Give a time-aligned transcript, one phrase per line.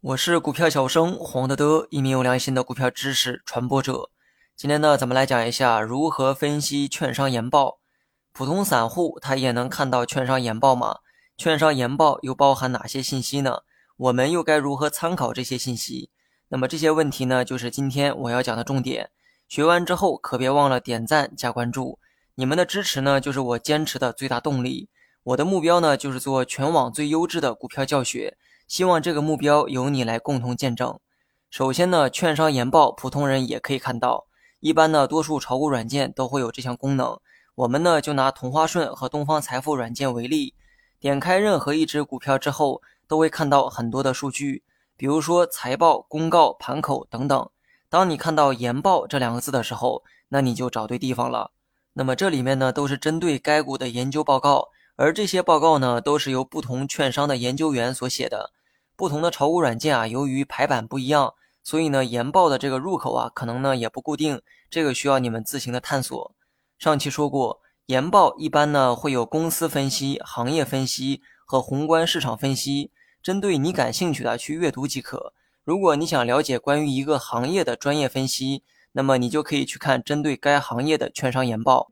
[0.00, 4.10] 我是股票小生黄德德，一名有良心的股票知识传播者。
[4.56, 7.78] 今天呢，咱们来讲一下如何分析券商研报。
[8.32, 10.96] 普通散户他也能看到券商研报吗？
[11.36, 13.58] 券商研报又包含哪些信息呢？
[13.96, 16.10] 我们又该如何参考这些信息？
[16.48, 19.10] 那么这些问题呢，就是今天我要讲的重点。
[19.46, 22.00] 学完之后可别忘了点赞加关注，
[22.34, 24.88] 你们的支持呢，就是我坚持的最大动力。
[25.24, 28.36] 我的目标呢，就是做全网最优质的股票教学。
[28.66, 30.98] 希望这个目标由你来共同见证。
[31.48, 34.26] 首先呢，券商研报普通人也可以看到。
[34.58, 37.20] 一般呢，多数炒股软件都会有这项功能。
[37.54, 40.54] 我们呢，就拿同花顺和东方财富软件为例。
[40.98, 44.64] 点开任何一只股票之后，都会看到很多的数据，
[44.96, 47.48] 比如说财报、公告、盘口等等。
[47.88, 51.52] 当你看到研报这两个字的时候，那你就找对地方了。
[51.92, 58.52] 那么这里面呢，都是针对该股的研究报告，而这些报告呢，都是由不同券商的研究员所写的。
[58.94, 61.34] 不同的炒股软件啊，由于排版不一样，
[61.64, 64.40] 所以呢，研报的这个入口啊，可能呢也不固定，
[64.70, 66.34] 这个需要你们自行的探索。
[66.78, 72.90] 上期说过，研报一般呢会有公司分析、行业分析和宏观市场分析，
[73.22, 75.32] 针对你感兴趣的去阅读即可。
[75.64, 78.62] 如果你想了解关于一个行业的专业分析，
[78.92, 81.90] 那么你就可以去看针对该行业的券商研报。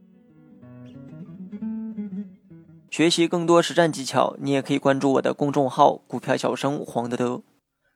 [2.91, 7.42] 学习更多实战技巧，你也可以关注我的公众号“股票小生黄德德”。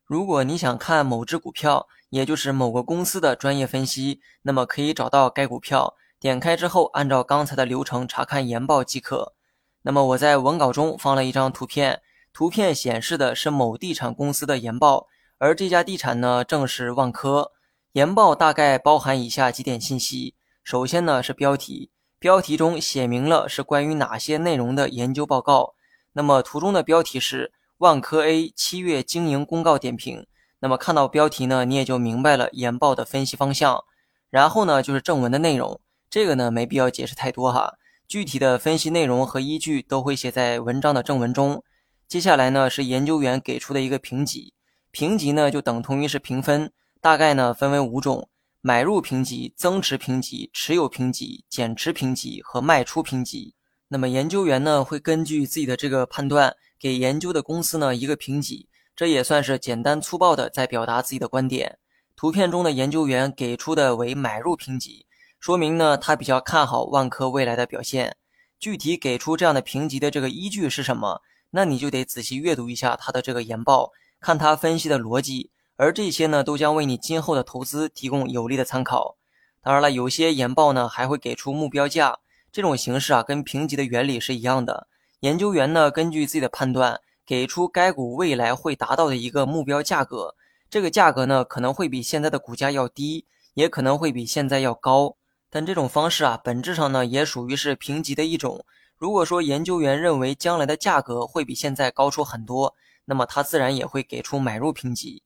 [0.06, 9.34] 如果你想看某只股票，也就是某个公司的专业分析，那么可以找到该股票，点开之后按照刚才的流程查看研报即可。
[9.82, 12.00] 那么我在文稿中放了一张图片，
[12.32, 17.50] 图片显示的是某地产公司的研报，而这家地产呢正是万科。
[17.94, 21.90] 研报大概包含以下几点信息：首先呢是标题。
[22.24, 25.74] 标题中写明了是关于哪些内容的研究报告。
[26.14, 30.26] 那么图中的标题是万科 A 七月经营公告点评。
[30.60, 33.84] 那么看到标题呢，你也就明白了研报的分析方向。
[34.30, 35.78] 然后呢，就是正文的内容。
[36.08, 37.74] 这个呢，没必要解释太多哈。
[38.08, 41.62] 具体的分析内容和依据都会写在文章的正文中。
[42.08, 44.54] 接下来呢，是研究员给出的一个评级。
[44.90, 48.30] 评级呢，就等同于是评分，大概呢分为五种。
[48.66, 53.54] 买入评级、增持评级、持有评级、减持评级和卖出评级。
[53.88, 61.78] 那么研究员呢会根据自己的这个判断，给研究的公司呢一个评级，这也算是简单粗暴的在表达自己的观点。
[62.16, 65.04] 图片中的研究员给出的为买入评级，
[65.38, 68.16] 说明呢他比较看好万科未来的表现。
[68.58, 71.20] 具体给出这样的评级的这个依据是什么？
[71.50, 75.50] 那你就得仔细阅读一下他的这个研报，看他分析的逻辑。
[75.76, 79.16] 而这些呢，都将为你今后的投资提供有力的参考。
[79.60, 82.18] 当然了，有些研报呢还会给出目标价，
[82.52, 84.86] 这种形式啊，跟评级的原理是一样的。
[85.20, 90.36] 研究员呢，根据自己的判断，给出该股未来会达到的一个目标价格。
[90.70, 95.16] 这个价格呢，可能会比现在的股价要低，也可能会比现在要高。
[95.50, 98.64] 但这种方式啊，本质上呢，也属于是评级的一种。
[98.96, 102.76] 如果说研究员认为将来的价格会比现在高出很多，
[103.06, 105.23] 那么他自然也会给出买入评级。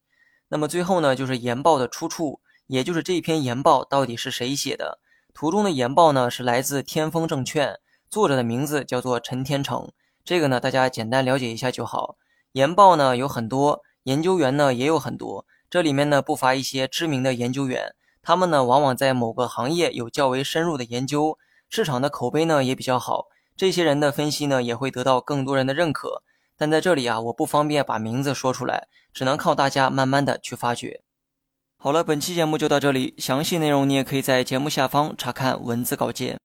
[0.48, 4.98] 那么最后呢，就是研报的出处，也就是这篇研报到底是谁写的。
[5.34, 7.78] 图中的研报呢是来自天风证券，
[8.10, 9.91] 作者的名字叫做陈天成。
[10.25, 12.16] 这个呢大家简单了解一下就好。
[12.53, 21.38] 研报呢有很多，研究员呢也有很多，这里面呢不乏一些知名的研究员，他们呢往往在某个行业有较为深入的研究，
[21.69, 26.22] 市场的口碑呢也比较好，这些人的分析呢也会得到更多人的认可。
[26.58, 31.02] 但在这里啊，我不方便把名字说出来，只能靠大家慢慢的去发掘。
[31.78, 36.36] 好了，本期节目就到这里，详细内容你也可以在节目下方查看文字稿件。